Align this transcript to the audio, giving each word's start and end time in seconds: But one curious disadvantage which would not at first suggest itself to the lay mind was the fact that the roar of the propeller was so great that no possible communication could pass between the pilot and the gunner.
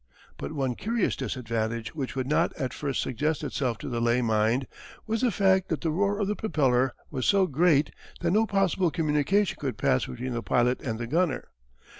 But 0.37 0.51
one 0.53 0.73
curious 0.73 1.15
disadvantage 1.15 1.93
which 1.93 2.15
would 2.15 2.25
not 2.25 2.53
at 2.57 2.73
first 2.73 3.01
suggest 3.03 3.43
itself 3.43 3.77
to 3.77 3.87
the 3.87 4.01
lay 4.01 4.23
mind 4.23 4.65
was 5.05 5.21
the 5.21 5.29
fact 5.29 5.69
that 5.69 5.81
the 5.81 5.91
roar 5.91 6.17
of 6.17 6.27
the 6.27 6.35
propeller 6.35 6.95
was 7.11 7.27
so 7.27 7.45
great 7.45 7.91
that 8.21 8.31
no 8.31 8.47
possible 8.47 8.89
communication 8.89 9.57
could 9.59 9.77
pass 9.77 10.07
between 10.07 10.33
the 10.33 10.41
pilot 10.41 10.81
and 10.81 10.97
the 10.97 11.05
gunner. 11.05 11.49